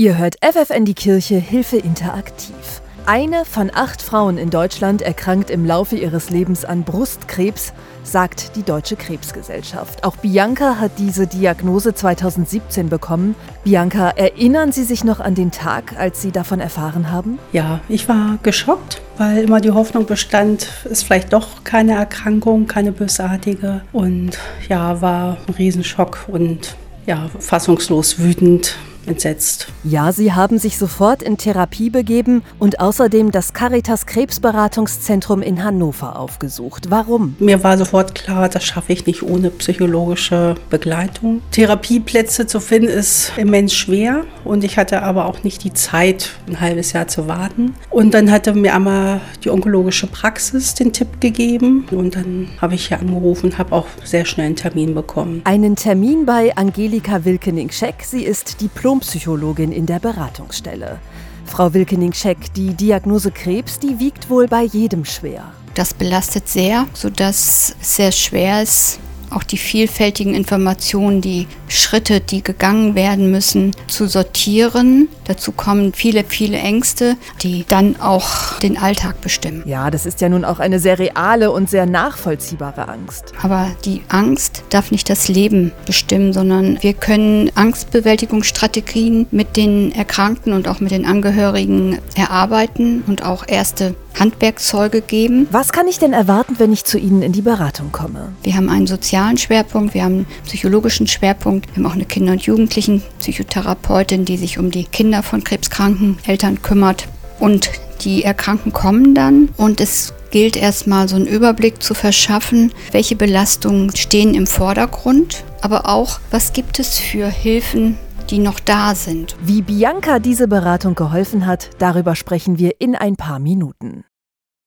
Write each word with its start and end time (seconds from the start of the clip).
Ihr 0.00 0.16
hört 0.16 0.36
FFN 0.40 0.86
die 0.86 0.94
Kirche 0.94 1.34
Hilfe 1.34 1.76
interaktiv. 1.76 2.80
Eine 3.04 3.44
von 3.44 3.70
acht 3.70 4.00
Frauen 4.00 4.38
in 4.38 4.48
Deutschland 4.48 5.02
erkrankt 5.02 5.50
im 5.50 5.66
Laufe 5.66 5.94
ihres 5.94 6.30
Lebens 6.30 6.64
an 6.64 6.84
Brustkrebs, 6.84 7.74
sagt 8.02 8.56
die 8.56 8.62
Deutsche 8.62 8.96
Krebsgesellschaft. 8.96 10.02
Auch 10.02 10.16
Bianca 10.16 10.76
hat 10.80 10.92
diese 10.96 11.26
Diagnose 11.26 11.92
2017 11.92 12.88
bekommen. 12.88 13.34
Bianca, 13.62 14.08
erinnern 14.08 14.72
Sie 14.72 14.84
sich 14.84 15.04
noch 15.04 15.20
an 15.20 15.34
den 15.34 15.50
Tag, 15.50 15.94
als 15.98 16.22
Sie 16.22 16.30
davon 16.30 16.60
erfahren 16.60 17.12
haben? 17.12 17.38
Ja, 17.52 17.80
ich 17.90 18.08
war 18.08 18.38
geschockt, 18.42 19.02
weil 19.18 19.44
immer 19.44 19.60
die 19.60 19.72
Hoffnung 19.72 20.06
bestand, 20.06 20.66
ist 20.84 21.04
vielleicht 21.04 21.34
doch 21.34 21.62
keine 21.62 21.92
Erkrankung, 21.96 22.66
keine 22.66 22.92
bösartige. 22.92 23.82
Und 23.92 24.38
ja, 24.66 25.02
war 25.02 25.36
ein 25.46 25.52
Riesenschock 25.52 26.24
und 26.28 26.74
ja, 27.04 27.28
fassungslos 27.38 28.18
wütend 28.18 28.78
entsetzt. 29.10 29.66
Ja, 29.84 30.12
sie 30.12 30.32
haben 30.32 30.58
sich 30.58 30.78
sofort 30.78 31.22
in 31.22 31.36
Therapie 31.36 31.90
begeben 31.90 32.42
und 32.58 32.80
außerdem 32.80 33.30
das 33.30 33.52
Caritas 33.52 34.06
Krebsberatungszentrum 34.06 35.42
in 35.42 35.62
Hannover 35.62 36.18
aufgesucht. 36.18 36.90
Warum? 36.90 37.36
Mir 37.38 37.62
war 37.62 37.76
sofort 37.76 38.14
klar, 38.14 38.48
das 38.48 38.64
schaffe 38.64 38.92
ich 38.92 39.06
nicht 39.06 39.22
ohne 39.22 39.50
psychologische 39.50 40.54
Begleitung. 40.70 41.42
Therapieplätze 41.50 42.46
zu 42.46 42.60
finden 42.60 42.88
ist 42.88 43.32
immens 43.36 43.74
schwer 43.74 44.24
und 44.44 44.64
ich 44.64 44.78
hatte 44.78 45.02
aber 45.02 45.26
auch 45.26 45.42
nicht 45.42 45.64
die 45.64 45.72
Zeit, 45.72 46.30
ein 46.46 46.60
halbes 46.60 46.92
Jahr 46.92 47.08
zu 47.08 47.26
warten. 47.26 47.74
Und 47.90 48.14
dann 48.14 48.30
hatte 48.30 48.54
mir 48.54 48.74
einmal 48.74 49.20
die 49.44 49.50
onkologische 49.50 50.06
Praxis 50.06 50.74
den 50.74 50.92
Tipp 50.92 51.20
gegeben 51.20 51.86
und 51.90 52.16
dann 52.16 52.48
habe 52.60 52.74
ich 52.74 52.88
hier 52.88 53.00
angerufen, 53.00 53.58
habe 53.58 53.72
auch 53.74 53.86
sehr 54.04 54.24
schnell 54.24 54.46
einen 54.46 54.56
Termin 54.56 54.94
bekommen. 54.94 55.42
Einen 55.44 55.76
Termin 55.76 56.26
bei 56.26 56.56
Angelika 56.56 57.24
Wilkening-Scheck. 57.24 58.04
Sie 58.04 58.22
ist 58.22 58.60
Diplom 58.60 58.99
Diplompsychologin 59.00 59.72
in 59.72 59.86
der 59.86 59.98
Beratungsstelle. 59.98 60.98
Frau 61.46 61.72
Wilkening-Scheck, 61.72 62.52
die 62.54 62.74
Diagnose 62.74 63.30
Krebs, 63.30 63.78
die 63.78 63.98
wiegt 63.98 64.28
wohl 64.28 64.46
bei 64.46 64.62
jedem 64.62 65.04
schwer. 65.04 65.52
Das 65.74 65.94
belastet 65.94 66.48
sehr, 66.48 66.86
sodass 66.92 67.74
es 67.80 67.96
sehr 67.96 68.12
schwer 68.12 68.62
ist, 68.62 69.00
auch 69.30 69.42
die 69.42 69.58
vielfältigen 69.58 70.34
Informationen, 70.34 71.20
die 71.20 71.46
Schritte, 71.68 72.20
die 72.20 72.42
gegangen 72.42 72.94
werden 72.94 73.30
müssen, 73.30 73.74
zu 73.86 74.06
sortieren. 74.06 75.08
Dazu 75.24 75.52
kommen 75.52 75.92
viele, 75.92 76.24
viele 76.24 76.58
Ängste, 76.58 77.16
die 77.42 77.64
dann 77.68 78.00
auch 78.00 78.58
den 78.58 78.76
Alltag 78.76 79.20
bestimmen. 79.20 79.62
Ja, 79.66 79.90
das 79.90 80.06
ist 80.06 80.20
ja 80.20 80.28
nun 80.28 80.44
auch 80.44 80.58
eine 80.58 80.78
sehr 80.78 80.98
reale 80.98 81.50
und 81.50 81.70
sehr 81.70 81.86
nachvollziehbare 81.86 82.88
Angst. 82.88 83.32
Aber 83.42 83.70
die 83.84 84.02
Angst 84.08 84.64
darf 84.70 84.90
nicht 84.90 85.08
das 85.08 85.28
Leben 85.28 85.72
bestimmen, 85.86 86.32
sondern 86.32 86.78
wir 86.82 86.94
können 86.94 87.50
Angstbewältigungsstrategien 87.54 89.26
mit 89.30 89.56
den 89.56 89.92
Erkrankten 89.92 90.52
und 90.52 90.68
auch 90.68 90.80
mit 90.80 90.90
den 90.90 91.06
Angehörigen 91.06 91.98
erarbeiten 92.14 93.02
und 93.06 93.24
auch 93.24 93.46
erste 93.46 93.94
Handwerkszeuge 94.18 95.00
geben. 95.00 95.48
Was 95.50 95.72
kann 95.72 95.88
ich 95.88 95.98
denn 95.98 96.12
erwarten, 96.12 96.56
wenn 96.58 96.72
ich 96.72 96.84
zu 96.84 96.98
Ihnen 96.98 97.22
in 97.22 97.32
die 97.32 97.42
Beratung 97.42 97.92
komme? 97.92 98.32
Wir 98.42 98.56
haben 98.56 98.68
einen 98.68 98.86
sozialen 98.86 99.38
Schwerpunkt, 99.38 99.94
wir 99.94 100.04
haben 100.04 100.14
einen 100.14 100.26
psychologischen 100.44 101.06
Schwerpunkt, 101.06 101.68
wir 101.68 101.76
haben 101.76 101.90
auch 101.90 101.94
eine 101.94 102.04
Kinder- 102.04 102.32
und 102.32 102.42
Jugendlichen-Psychotherapeutin, 102.42 104.24
die 104.24 104.36
sich 104.36 104.58
um 104.58 104.70
die 104.70 104.84
Kinder 104.84 105.22
von 105.22 105.44
krebskranken 105.44 106.18
Eltern 106.26 106.62
kümmert. 106.62 107.08
Und 107.38 107.70
die 108.02 108.24
Erkrankten 108.24 108.72
kommen 108.72 109.14
dann 109.14 109.48
und 109.56 109.80
es 109.80 110.12
gilt 110.30 110.56
erstmal 110.56 111.08
so 111.08 111.16
einen 111.16 111.26
Überblick 111.26 111.82
zu 111.82 111.94
verschaffen, 111.94 112.72
welche 112.92 113.16
Belastungen 113.16 113.94
stehen 113.96 114.34
im 114.34 114.46
Vordergrund, 114.46 115.44
aber 115.60 115.88
auch, 115.88 116.20
was 116.30 116.52
gibt 116.52 116.78
es 116.78 116.98
für 116.98 117.26
Hilfen 117.28 117.98
die 118.30 118.38
noch 118.38 118.60
da 118.60 118.94
sind. 118.94 119.36
Wie 119.42 119.62
Bianca 119.62 120.18
diese 120.18 120.48
Beratung 120.48 120.94
geholfen 120.94 121.46
hat, 121.46 121.70
darüber 121.78 122.14
sprechen 122.14 122.58
wir 122.58 122.80
in 122.80 122.94
ein 122.94 123.16
paar 123.16 123.38
Minuten. 123.38 124.04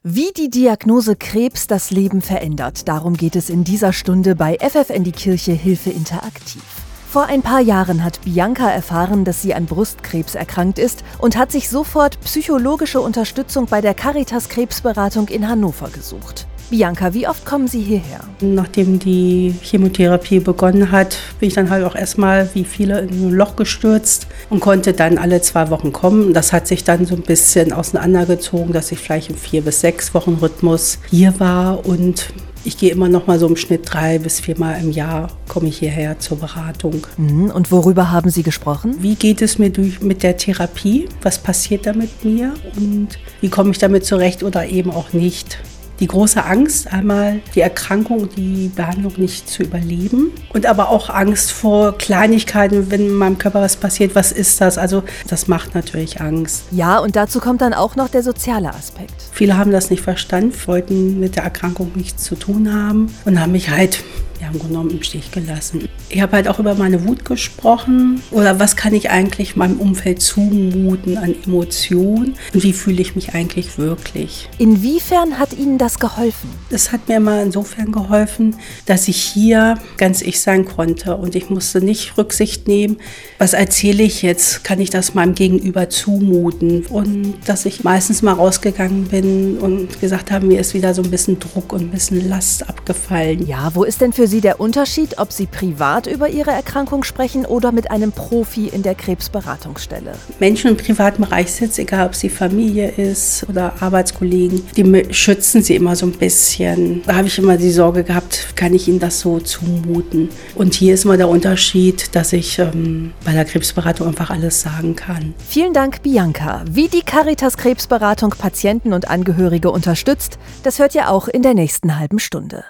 Wie 0.04 0.34
die 0.36 0.50
Diagnose 0.50 1.16
Krebs 1.16 1.68
das 1.68 1.90
Leben 1.90 2.22
verändert, 2.22 2.90
darum 2.90 3.16
geht 3.16 3.38
es 3.38 3.50
in 3.50 3.64
dieser 3.64 3.94
Stunde 3.94 4.36
bei 4.36 4.58
FFN 4.60 5.06
die 5.06 5.14
Kirche 5.14 5.54
Hilfe 5.54 5.92
Interaktiv. 5.92 6.62
Vor 7.10 7.28
ein 7.28 7.42
paar 7.42 7.62
Jahren 7.62 8.04
hat 8.04 8.22
Bianca 8.22 8.70
erfahren, 8.70 9.24
dass 9.24 9.42
sie 9.42 9.54
an 9.54 9.66
Brustkrebs 9.66 10.36
erkrankt 10.36 10.80
ist 10.80 11.04
und 11.20 11.38
hat 11.38 11.52
sich 11.52 11.70
sofort 11.70 12.20
psychologische 12.22 13.00
Unterstützung 13.00 13.68
bei 13.68 13.82
der 13.82 13.94
Caritas 13.94 14.50
Krebsberatung 14.50 15.30
in 15.30 15.48
Hannover 15.48 15.90
gesucht. 15.90 16.48
Bianca, 16.70 17.14
wie 17.14 17.28
oft 17.28 17.46
kommen 17.46 17.68
Sie 17.68 17.82
hierher? 17.82 18.22
Nachdem 18.42 19.00
die 19.00 19.54
Chemotherapie 19.62 20.40
begonnen 20.40 20.92
hat, 20.92 21.18
bin 21.40 21.48
ich 21.48 21.54
dann 21.56 21.70
halt 21.70 21.86
auch 21.86 21.96
erstmal 21.96 22.50
wie 22.54 22.64
viele 22.64 23.02
in 23.02 23.10
ein 23.10 23.32
Loch 23.32 23.56
gestürzt 23.56 24.28
und 24.50 24.60
konnte 24.60 24.94
dann 24.94 25.18
alle 25.18 25.42
zwei 25.42 25.70
Wochen 25.70 25.94
kommen. 25.94 26.34
Das 26.34 26.54
hat 26.54 26.68
sich 26.68 26.84
dann 26.84 27.06
so 27.06 27.16
ein 27.16 27.22
bisschen 27.22 27.74
auseinandergezogen, 27.74 28.74
dass 28.74 28.92
ich 28.92 29.00
vielleicht 29.00 29.30
im 29.30 29.36
vier 29.36 29.62
bis 29.62 29.82
sechs 29.82 30.14
Wochen 30.14 30.38
Rhythmus 30.42 31.00
hier 31.10 31.40
war 31.40 31.86
und 31.86 32.34
ich 32.66 32.78
gehe 32.78 32.92
immer 32.92 33.10
noch 33.10 33.28
mal 33.28 33.40
so 33.40 33.48
im 33.48 33.58
Schnitt 33.58 33.82
drei 33.92 34.20
bis 34.20 34.40
viermal 34.40 34.80
im 34.82 34.92
Jahr 34.92 35.30
komme 35.48 35.68
ich 35.68 35.80
hierher 35.80 36.20
zur 36.20 36.40
Beratung. 36.40 37.06
Mhm. 37.18 37.52
Und 37.52 37.72
worüber 37.72 38.12
haben 38.12 38.30
Sie 38.30 38.44
gesprochen? 38.44 38.96
Wie 39.00 39.16
geht 39.16 39.42
es 39.42 39.60
mir 39.60 39.70
durch 39.70 40.02
mit 40.02 40.24
der 40.24 40.38
Therapie? 40.38 41.10
Was 41.22 41.40
passiert 41.40 41.86
da 41.86 41.94
mit 41.94 42.24
mir? 42.24 42.54
Und 42.78 43.10
wie 43.42 43.50
komme 43.50 43.72
ich 43.72 43.80
damit 43.80 44.06
zurecht 44.06 44.44
oder 44.44 44.66
eben 44.66 44.92
auch 44.92 45.12
nicht? 45.12 45.60
Die 46.04 46.08
große 46.08 46.44
Angst, 46.44 46.92
einmal 46.92 47.40
die 47.56 47.62
Erkrankung, 47.62 48.28
die 48.36 48.70
Behandlung 48.76 49.14
nicht 49.16 49.48
zu 49.48 49.64
überleben 49.64 50.34
und 50.52 50.66
aber 50.66 50.90
auch 50.90 51.10
Angst 51.10 51.54
vor 51.54 51.98
Kleinigkeiten, 51.98 52.92
wenn 52.92 53.08
in 53.08 53.14
meinem 53.14 53.38
Körper 53.38 53.62
was 53.62 53.78
passiert, 53.78 54.14
was 54.14 54.34
ist 54.34 54.60
das? 54.60 54.78
Also 54.78 55.04
das 55.30 55.48
macht 55.48 55.76
natürlich 55.76 56.20
Angst. 56.20 56.66
Ja, 56.72 57.00
und 57.00 57.16
dazu 57.16 57.40
kommt 57.40 57.62
dann 57.62 57.74
auch 57.74 57.96
noch 57.96 58.10
der 58.10 58.22
soziale 58.22 58.74
Aspekt. 58.74 59.14
Viele 59.32 59.56
haben 59.56 59.72
das 59.72 59.90
nicht 59.92 60.04
verstanden, 60.04 60.54
wollten 60.66 61.22
mit 61.22 61.38
der 61.38 61.44
Erkrankung 61.44 61.94
nichts 61.96 62.26
zu 62.26 62.36
tun 62.36 62.74
haben 62.74 63.16
und 63.24 63.40
haben 63.40 63.54
mich 63.54 63.70
halt 63.70 64.04
ja, 64.44 64.50
im 64.50 64.60
Grunde 64.60 64.74
genommen 64.74 64.90
im 64.92 65.04
Stich 65.04 65.32
gelassen. 65.32 65.88
Ich 66.10 66.22
habe 66.22 66.34
halt 66.34 66.48
auch 66.48 66.60
über 66.60 66.76
meine 66.76 67.06
Wut 67.08 67.24
gesprochen 67.24 68.22
oder 68.32 68.60
was 68.60 68.76
kann 68.76 68.94
ich 68.94 69.10
eigentlich 69.10 69.56
meinem 69.56 69.80
Umfeld 69.80 70.22
zumuten 70.22 71.18
an 71.18 71.34
Emotionen 71.46 72.36
und 72.54 72.64
wie 72.64 72.74
fühle 72.74 73.02
ich 73.02 73.16
mich 73.16 73.34
eigentlich 73.34 73.78
wirklich. 73.78 74.50
Inwiefern 74.58 75.40
hat 75.40 75.54
Ihnen 75.54 75.78
das 75.78 76.00
geholfen? 76.00 76.50
Es 76.70 76.92
hat 76.92 77.08
mir 77.08 77.18
immer 77.18 77.42
insofern 77.42 77.92
geholfen, 77.92 78.56
dass 78.86 79.08
ich 79.08 79.18
hier 79.18 79.76
ganz 79.98 80.22
ich 80.22 80.42
sein 80.42 80.66
konnte 80.66 81.16
und 81.16 81.36
ich 81.36 81.50
musste 81.50 81.82
nicht 81.82 82.18
Rücksicht 82.18 82.68
nehmen, 82.68 82.98
was 83.38 83.54
erzähle 83.54 84.04
ich 84.04 84.22
jetzt, 84.22 84.64
kann 84.64 84.82
ich 84.82 84.90
das 84.90 85.14
meinem 85.14 85.36
Gegenüber 85.36 85.90
zumuten 85.90 86.86
und 86.88 87.36
dass 87.46 87.66
ich 87.66 87.84
meistens 87.84 88.22
mal 88.22 88.34
rausgegangen 88.34 89.06
bin 89.06 89.58
und 89.58 90.02
gesagt 90.02 90.32
habe, 90.32 90.46
mir 90.46 90.60
ist 90.60 90.74
wieder 90.74 90.94
so 90.94 91.02
ein 91.02 91.12
bisschen 91.12 91.40
Druck 91.40 91.72
und 91.72 91.82
ein 91.82 91.92
bisschen 91.92 92.28
Last 92.28 92.68
abgefallen. 92.68 93.48
Ja, 93.48 93.72
wo 93.74 93.84
ist 93.84 94.02
denn 94.02 94.12
für 94.12 94.28
Sie 94.28 94.33
der 94.42 94.60
Unterschied, 94.60 95.18
ob 95.18 95.32
Sie 95.32 95.46
privat 95.46 96.08
über 96.08 96.30
Ihre 96.30 96.52
Erkrankung 96.52 97.04
sprechen 97.04 97.46
oder 97.46 97.72
mit 97.72 97.92
einem 97.92 98.12
Profi 98.12 98.68
in 98.68 98.84
der 98.84 98.96
Krebsberatungsstelle? 98.96 100.14
Menschen 100.40 100.72
im 100.72 100.78
privaten 100.78 101.24
Bereich 101.24 101.52
sitzen, 101.52 101.82
egal 101.82 102.08
ob 102.08 102.16
sie 102.16 102.30
Familie 102.30 102.90
ist 102.90 103.46
oder 103.50 103.74
Arbeitskollegen, 103.80 104.64
die 104.76 105.14
schützen 105.14 105.62
sie 105.62 105.76
immer 105.76 105.96
so 105.96 106.06
ein 106.06 106.14
bisschen. 106.14 107.02
Da 107.06 107.16
habe 107.16 107.28
ich 107.28 107.38
immer 107.38 107.58
die 107.58 107.72
Sorge 107.72 108.04
gehabt, 108.04 108.56
kann 108.56 108.74
ich 108.74 108.88
ihnen 108.88 109.00
das 109.00 109.20
so 109.20 109.40
zumuten? 109.40 110.30
Und 110.56 110.74
hier 110.74 110.94
ist 110.94 111.06
immer 111.06 111.18
der 111.18 111.30
Unterschied, 111.30 112.16
dass 112.16 112.34
ich 112.34 112.60
ähm, 112.60 113.14
bei 113.26 113.34
der 113.34 113.46
Krebsberatung 113.46 114.08
einfach 114.08 114.30
alles 114.30 114.62
sagen 114.62 114.96
kann. 114.96 115.34
Vielen 115.48 115.74
Dank, 115.74 116.02
Bianca. 116.04 116.64
Wie 116.70 116.88
die 116.88 117.02
Caritas 117.02 117.58
Krebsberatung 117.58 118.32
Patienten 118.32 118.94
und 118.94 119.10
Angehörige 119.10 119.72
unterstützt, 119.72 120.38
das 120.64 120.80
hört 120.80 120.96
ihr 120.96 121.10
auch 121.10 121.28
in 121.28 121.42
der 121.42 121.54
nächsten 121.54 121.98
halben 122.00 122.20
Stunde. 122.20 122.64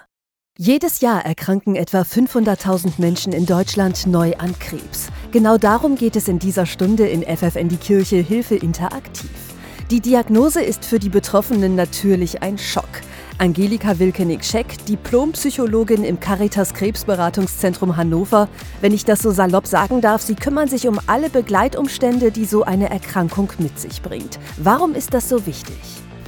Jedes 0.59 1.01
Jahr 1.01 1.25
erkranken 1.25 1.75
etwa 1.75 2.01
500.000 2.01 2.93
Menschen 2.99 3.33
in 3.33 3.47
Deutschland 3.47 4.05
neu 4.05 4.33
an 4.37 4.53
Krebs. 4.59 5.07
Genau 5.31 5.57
darum 5.57 5.95
geht 5.95 6.15
es 6.15 6.27
in 6.27 6.37
dieser 6.37 6.67
Stunde 6.67 7.07
in 7.07 7.23
FFN 7.23 7.69
die 7.69 7.77
Kirche 7.77 8.17
Hilfe 8.17 8.53
interaktiv. 8.53 9.31
Die 9.89 9.99
Diagnose 9.99 10.61
ist 10.61 10.85
für 10.85 10.99
die 10.99 11.09
Betroffenen 11.09 11.73
natürlich 11.73 12.43
ein 12.43 12.59
Schock. 12.59 13.01
Angelika 13.39 13.97
Wilkenig-Scheck, 13.97 14.85
Diplompsychologin 14.85 16.03
im 16.03 16.19
Caritas 16.19 16.75
Krebsberatungszentrum 16.75 17.97
Hannover. 17.97 18.47
Wenn 18.79 18.93
ich 18.93 19.05
das 19.05 19.23
so 19.23 19.31
salopp 19.31 19.65
sagen 19.65 20.01
darf, 20.01 20.21
Sie 20.21 20.35
kümmern 20.35 20.67
sich 20.67 20.87
um 20.87 20.99
alle 21.07 21.31
Begleitumstände, 21.31 22.29
die 22.29 22.45
so 22.45 22.61
eine 22.61 22.91
Erkrankung 22.91 23.49
mit 23.57 23.79
sich 23.79 24.03
bringt. 24.03 24.37
Warum 24.57 24.93
ist 24.93 25.15
das 25.15 25.29
so 25.29 25.47
wichtig? 25.47 25.79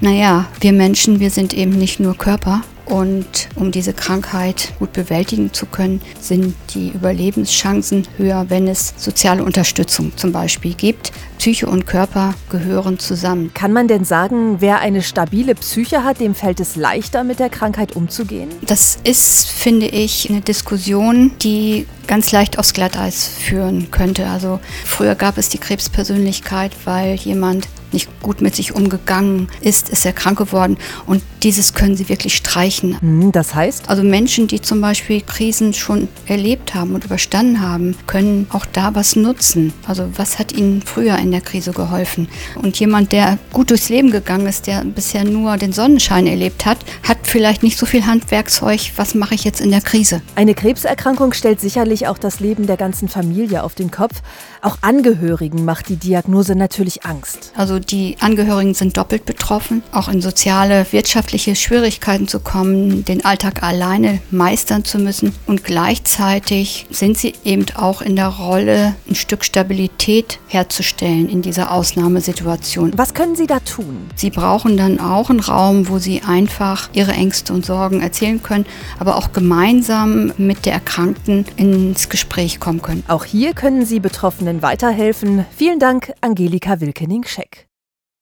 Naja, 0.01 0.47
wir 0.61 0.73
Menschen, 0.73 1.19
wir 1.19 1.29
sind 1.29 1.53
eben 1.53 1.77
nicht 1.77 1.99
nur 1.99 2.17
Körper, 2.17 2.63
Und 2.85 3.49
um 3.55 3.71
diese 3.71 3.93
Krankheit 3.93 4.73
gut 4.77 4.93
bewältigen 4.93 5.53
zu 5.53 5.65
können, 5.65 6.01
sind 6.19 6.55
die 6.73 6.89
Überlebenschancen 6.89 8.07
höher, 8.17 8.45
wenn 8.49 8.67
es 8.67 8.93
soziale 8.97 9.43
Unterstützung 9.43 10.15
zum 10.15 10.31
Beispiel 10.31 10.73
gibt. 10.73 11.11
Psyche 11.39 11.67
und 11.67 11.85
Körper 11.87 12.33
gehören 12.49 12.99
zusammen. 12.99 13.51
Kann 13.53 13.73
man 13.73 13.87
denn 13.87 14.05
sagen, 14.05 14.57
wer 14.61 14.79
eine 14.79 15.01
stabile 15.01 15.55
Psyche 15.55 16.03
hat, 16.03 16.19
dem 16.19 16.35
fällt 16.35 16.59
es 16.59 16.75
leichter, 16.75 17.23
mit 17.23 17.39
der 17.39 17.49
Krankheit 17.49 17.95
umzugehen? 17.95 18.49
Das 18.61 18.97
ist, 19.03 19.47
finde 19.49 19.87
ich, 19.87 20.29
eine 20.29 20.41
Diskussion, 20.41 21.31
die 21.41 21.87
ganz 22.07 22.31
leicht 22.31 22.59
aufs 22.59 22.73
Glatteis 22.73 23.27
führen 23.27 23.89
könnte. 23.91 24.27
Also 24.27 24.59
früher 24.85 25.15
gab 25.15 25.37
es 25.37 25.49
die 25.49 25.57
Krebspersönlichkeit, 25.57 26.71
weil 26.85 27.15
jemand 27.15 27.67
nicht 27.95 28.21
gut 28.21 28.41
mit 28.41 28.55
sich 28.55 28.75
umgegangen 28.75 29.47
ist, 29.61 29.89
ist 29.89 30.05
er 30.05 30.13
krank 30.13 30.37
geworden. 30.37 30.77
Und 31.07 31.23
dieses 31.41 31.73
können 31.73 31.97
sie 31.97 32.09
wirklich 32.09 32.35
streichen. 32.35 33.01
Hm, 33.01 33.31
das 33.31 33.55
heißt? 33.55 33.89
Also 33.89 34.03
Menschen, 34.03 34.47
die 34.47 34.61
zum 34.61 34.81
Beispiel 34.81 35.21
Krisen 35.21 35.73
schon 35.73 36.07
erlebt 36.27 36.75
haben 36.75 36.93
und 36.93 37.05
überstanden 37.05 37.61
haben, 37.61 37.95
können 38.05 38.47
auch 38.51 38.65
da 38.65 38.93
was 38.93 39.15
nutzen. 39.15 39.73
Also 39.87 40.07
was 40.15 40.37
hat 40.37 40.51
ihnen 40.51 40.83
früher 40.83 41.17
in 41.17 41.31
der 41.31 41.41
Krise 41.41 41.71
geholfen? 41.71 42.27
Und 42.61 42.79
jemand, 42.79 43.11
der 43.11 43.39
gut 43.51 43.71
durchs 43.71 43.89
Leben 43.89 44.11
gegangen 44.11 44.47
ist, 44.47 44.67
der 44.67 44.83
bisher 44.83 45.23
nur 45.23 45.57
den 45.57 45.73
Sonnenschein 45.73 46.27
erlebt 46.27 46.65
hat, 46.65 46.77
hat 47.03 47.17
vielleicht 47.23 47.63
nicht 47.63 47.77
so 47.77 47.85
viel 47.85 48.05
Handwerkszeug. 48.05 48.91
Was 48.95 49.15
mache 49.15 49.35
ich 49.35 49.43
jetzt 49.43 49.61
in 49.61 49.71
der 49.71 49.81
Krise? 49.81 50.21
Eine 50.35 50.53
Krebserkrankung 50.53 51.33
stellt 51.33 51.61
sicherlich 51.61 52.07
auch 52.07 52.17
das 52.17 52.39
Leben 52.39 52.67
der 52.67 52.77
ganzen 52.77 53.07
Familie 53.07 53.63
auf 53.63 53.75
den 53.75 53.91
Kopf. 53.91 54.21
Auch 54.61 54.77
Angehörigen 54.81 55.63
macht 55.63 55.89
die 55.89 55.95
Diagnose 55.95 56.55
natürlich 56.55 57.05
Angst. 57.05 57.51
Also 57.55 57.79
die 57.89 58.17
Angehörigen 58.19 58.73
sind 58.73 58.97
doppelt 58.97 59.25
betroffen, 59.25 59.83
auch 59.91 60.07
in 60.07 60.21
soziale, 60.21 60.85
wirtschaftliche 60.91 61.55
Schwierigkeiten 61.55 62.27
zu 62.27 62.39
kommen, 62.39 63.05
den 63.05 63.23
Alltag 63.25 63.63
alleine 63.63 64.19
meistern 64.31 64.83
zu 64.83 64.97
müssen 64.97 65.33
und 65.45 65.63
gleichzeitig 65.63 66.87
sind 66.89 67.17
sie 67.17 67.33
eben 67.43 67.65
auch 67.75 68.01
in 68.01 68.15
der 68.15 68.27
Rolle, 68.27 68.95
ein 69.09 69.15
Stück 69.15 69.43
Stabilität 69.45 70.39
herzustellen 70.47 71.29
in 71.29 71.41
dieser 71.41 71.71
Ausnahmesituation. 71.71 72.93
Was 72.95 73.13
können 73.13 73.35
Sie 73.35 73.47
da 73.47 73.59
tun? 73.59 74.07
Sie 74.15 74.29
brauchen 74.29 74.77
dann 74.77 74.99
auch 74.99 75.29
einen 75.29 75.39
Raum, 75.39 75.87
wo 75.89 75.99
sie 75.99 76.21
einfach 76.25 76.89
ihre 76.93 77.11
Ängste 77.11 77.53
und 77.53 77.65
Sorgen 77.65 78.01
erzählen 78.01 78.41
können, 78.41 78.65
aber 78.99 79.15
auch 79.17 79.31
gemeinsam 79.31 80.33
mit 80.37 80.65
der 80.65 80.73
Erkrankten 80.73 81.45
ins 81.57 82.09
Gespräch 82.09 82.59
kommen 82.59 82.81
können. 82.81 83.03
Auch 83.07 83.25
hier 83.25 83.53
können 83.53 83.85
Sie 83.85 83.99
Betroffenen 83.99 84.61
weiterhelfen. 84.61 85.45
Vielen 85.55 85.79
Dank, 85.79 86.13
Angelika 86.21 86.79
Wilkening-Scheck. 86.81 87.67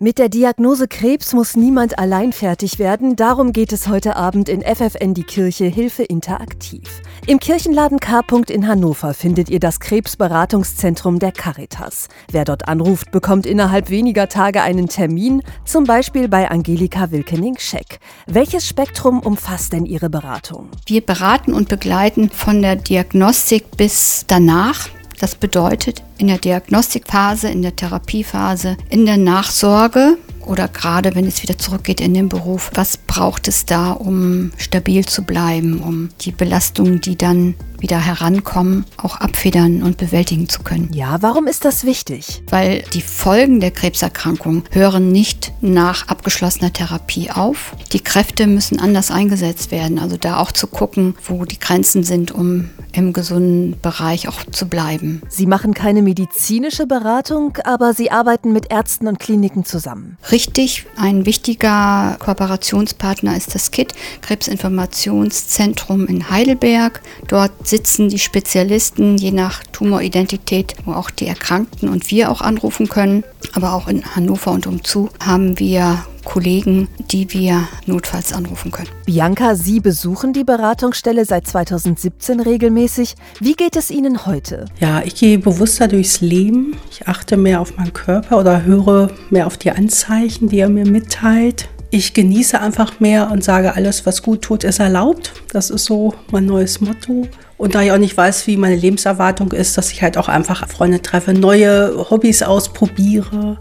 Mit 0.04 0.18
der 0.18 0.28
Diagnose 0.28 0.90
Krebs 0.90 1.32
muss 1.32 1.56
niemand 1.56 1.98
allein 1.98 2.34
fertig 2.34 2.78
werden. 2.78 3.16
Darum 3.16 3.54
geht 3.54 3.72
es 3.72 3.88
heute 3.88 4.18
Abend 4.18 4.50
in 4.50 4.62
FFN 4.62 5.14
die 5.14 5.24
Kirche 5.24 5.64
Hilfe 5.64 6.04
interaktiv. 6.04 7.02
Im 7.26 7.40
Kirchenladen 7.40 8.02
K. 8.02 8.20
in 8.50 8.68
Hannover 8.68 9.14
findet 9.14 9.50
ihr 9.50 9.62
das 9.62 9.80
Krebsberatungszentrum 9.80 11.20
der 11.20 11.32
Caritas. 11.32 12.10
Wer 12.30 12.44
dort 12.44 12.68
anruft, 12.68 13.12
bekommt 13.12 13.46
innerhalb 13.46 13.90
weniger 13.90 14.28
Tage 14.28 14.62
einen 14.62 14.90
Termin, 14.90 15.42
zum 15.64 15.86
Beispiel 15.86 16.28
bei 16.28 16.52
Angelika 16.52 17.12
Wilkening-Scheck. 17.12 18.02
Welches 18.28 18.68
Spektrum 18.68 19.22
umfasst 19.22 19.72
denn 19.72 19.86
Ihre 19.86 20.10
Beratung? 20.10 20.68
Wir 20.86 21.00
beraten 21.00 21.54
und 21.54 21.70
begleiten 21.70 22.30
von 22.30 22.62
der 22.62 22.76
Diagnostik 22.76 23.78
bis 23.78 24.26
danach. 24.28 24.90
Das 25.24 25.36
bedeutet, 25.36 26.04
in 26.18 26.28
der 26.28 26.38
Diagnostikphase, 26.38 27.48
in 27.48 27.62
der 27.62 27.74
Therapiephase, 27.74 28.76
in 28.90 29.06
der 29.06 29.16
Nachsorge 29.16 30.18
oder 30.46 30.68
gerade 30.68 31.16
wenn 31.16 31.26
es 31.26 31.42
wieder 31.44 31.58
zurückgeht 31.58 32.02
in 32.02 32.14
den 32.14 32.28
Beruf, 32.28 32.72
was 32.74 32.98
braucht 32.98 33.48
es 33.48 33.66
da, 33.66 33.94
um 33.94 34.52
stabil 34.58 35.06
zu 35.06 35.22
bleiben, 35.22 35.80
um 35.80 36.10
die 36.20 36.32
Belastungen, 36.32 37.00
die 37.00 37.18
dann 37.18 37.56
wieder 37.84 38.00
herankommen, 38.00 38.86
auch 38.98 39.18
abfedern 39.18 39.84
und 39.84 39.98
bewältigen 39.98 40.48
zu 40.48 40.64
können. 40.64 40.90
Ja, 40.94 41.22
warum 41.22 41.48
ist 41.48 41.66
das 41.66 41.84
wichtig? 41.84 42.42
Weil 42.50 42.84
die 42.94 43.02
Folgen 43.02 43.60
der 43.60 43.72
Krebserkrankung 43.72 44.64
hören 44.72 45.12
nicht 45.12 45.52
nach 45.60 46.08
abgeschlossener 46.08 46.72
Therapie 46.72 47.30
auf. 47.30 47.76
Die 47.92 48.00
Kräfte 48.00 48.48
müssen 48.48 48.80
anders 48.80 49.12
eingesetzt 49.12 49.72
werden. 49.72 50.00
Also 50.00 50.16
da 50.16 50.38
auch 50.38 50.54
zu 50.54 50.68
gucken, 50.68 51.16
wo 51.28 51.44
die 51.44 51.60
Grenzen 51.60 52.04
sind, 52.04 52.32
um 52.32 52.70
im 52.94 53.12
gesunden 53.12 53.76
Bereich 53.82 54.30
auch 54.30 54.46
zu 54.46 54.68
bleiben. 54.68 55.22
Sie 55.28 55.46
machen 55.46 55.74
keine 55.74 56.02
medizinische 56.02 56.88
Beratung, 56.88 57.58
aber 57.66 57.94
Sie 57.94 58.12
arbeiten 58.12 58.54
mit 58.54 58.72
Ärzten 58.72 59.08
und 59.08 59.20
Kliniken 59.20 59.66
zusammen. 59.66 60.18
Richtig, 60.32 60.86
ein 60.96 61.26
wichtiger 61.26 62.16
Kooperationspartner 62.20 63.36
ist 63.36 63.54
das 63.54 63.72
KIT, 63.72 63.94
Krebsinformationszentrum 64.22 66.08
in 66.08 66.30
Heidelberg. 66.30 67.02
Dort 67.28 67.68
sitzen 67.74 68.08
die 68.08 68.20
Spezialisten 68.20 69.18
je 69.18 69.32
nach 69.32 69.64
Tumoridentität, 69.72 70.76
wo 70.86 70.92
auch 70.92 71.10
die 71.10 71.26
Erkrankten 71.26 71.90
und 71.90 72.12
wir 72.12 72.30
auch 72.30 72.42
anrufen 72.42 72.88
können. 72.88 73.24
Aber 73.54 73.74
auch 73.74 73.88
in 73.88 74.16
Hannover 74.16 74.52
und 74.52 74.68
umzu 74.68 75.10
haben 75.20 75.58
wir 75.58 76.06
Kollegen, 76.24 76.88
die 77.12 77.34
wir 77.34 77.68
notfalls 77.88 78.32
anrufen 78.32 78.70
können. 78.70 78.90
Bianca, 79.08 79.56
Sie 79.56 79.80
besuchen 79.80 80.34
die 80.34 80.44
Beratungsstelle 80.44 81.26
seit 81.26 81.48
2017 81.48 82.42
regelmäßig. 82.42 83.16
Wie 83.40 83.54
geht 83.54 83.76
es 83.76 83.90
Ihnen 83.90 84.28
heute? 84.28 84.66
Ja, 84.80 85.02
ich 85.02 85.16
gehe 85.16 85.40
bewusster 85.40 85.88
durchs 85.88 86.22
Leben. 86.22 86.78
Ich 86.92 87.08
achte 87.08 87.38
mehr 87.38 87.60
auf 87.60 87.76
meinen 87.76 87.94
Körper 87.94 88.38
oder 88.38 88.64
höre 88.64 89.10
mehr 89.32 89.48
auf 89.48 89.58
die 89.58 89.72
Anzeichen, 89.72 90.48
die 90.48 90.60
er 90.60 90.70
mir 90.70 90.86
mitteilt. 90.86 91.70
Ich 91.96 92.16
genieße 92.16 92.60
einfach 92.60 93.00
mehr 93.00 93.30
und 93.30 93.44
sage, 93.44 93.76
alles, 93.76 94.04
was 94.08 94.24
gut 94.24 94.42
tut, 94.42 94.64
ist 94.64 94.80
erlaubt. 94.80 95.32
Das 95.52 95.70
ist 95.70 95.86
so 95.86 96.16
mein 96.32 96.48
neues 96.48 96.82
Motto. 96.82 97.28
Und 97.56 97.76
da 97.76 97.84
ich 97.84 97.92
auch 97.92 98.00
nicht 98.00 98.18
weiß, 98.18 98.48
wie 98.48 98.58
meine 98.58 98.78
Lebenserwartung 98.78 99.52
ist, 99.52 99.78
dass 99.78 99.92
ich 99.92 100.02
halt 100.02 100.18
auch 100.18 100.28
einfach 100.28 100.68
Freunde 100.68 101.04
treffe, 101.04 101.36
neue 101.36 102.10
Hobbys 102.10 102.42
ausprobiere. 102.42 103.60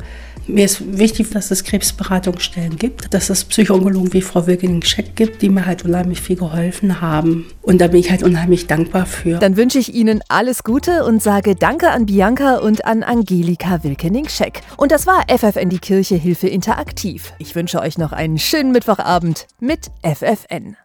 Mir 0.52 0.66
ist 0.66 0.98
wichtig, 0.98 1.30
dass 1.30 1.50
es 1.50 1.64
Krebsberatungsstellen 1.64 2.76
gibt, 2.76 3.14
dass 3.14 3.30
es 3.30 3.42
Psychologen 3.44 4.12
wie 4.12 4.20
Frau 4.20 4.46
Wilkening-Scheck 4.46 5.16
gibt, 5.16 5.40
die 5.40 5.48
mir 5.48 5.64
halt 5.64 5.86
unheimlich 5.86 6.20
viel 6.20 6.36
geholfen 6.36 7.00
haben. 7.00 7.46
Und 7.62 7.80
da 7.80 7.86
bin 7.86 8.00
ich 8.00 8.10
halt 8.10 8.22
unheimlich 8.22 8.66
dankbar 8.66 9.06
für. 9.06 9.38
Dann 9.38 9.56
wünsche 9.56 9.78
ich 9.78 9.94
Ihnen 9.94 10.20
alles 10.28 10.62
Gute 10.62 11.06
und 11.06 11.22
sage 11.22 11.54
Danke 11.54 11.88
an 11.88 12.04
Bianca 12.04 12.56
und 12.58 12.84
an 12.84 13.02
Angelika 13.02 13.82
Wilkening-Scheck. 13.82 14.60
Und 14.76 14.92
das 14.92 15.06
war 15.06 15.24
FFN 15.34 15.70
die 15.70 15.78
Kirche 15.78 16.16
Hilfe 16.16 16.48
Interaktiv. 16.48 17.32
Ich 17.38 17.54
wünsche 17.54 17.80
euch 17.80 17.96
noch 17.96 18.12
einen 18.12 18.38
schönen 18.38 18.72
Mittwochabend 18.72 19.46
mit 19.58 19.90
FFN. 20.02 20.76